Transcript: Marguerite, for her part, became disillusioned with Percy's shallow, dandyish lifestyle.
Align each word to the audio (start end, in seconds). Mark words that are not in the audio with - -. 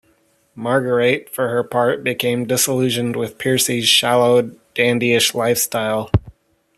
Marguerite, 0.55 1.29
for 1.29 1.49
her 1.49 1.61
part, 1.61 2.03
became 2.03 2.47
disillusioned 2.47 3.15
with 3.15 3.37
Percy's 3.37 3.87
shallow, 3.87 4.49
dandyish 4.73 5.35
lifestyle. 5.35 6.09